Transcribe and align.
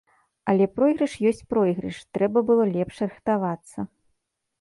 Але 0.51 0.65
пройгрыш 0.77 1.13
ёсць 1.31 1.43
пройгрыш, 1.53 1.99
трэба 2.17 2.43
было 2.49 2.63
лепш 2.79 2.95
рыхтавацца. 3.05 3.79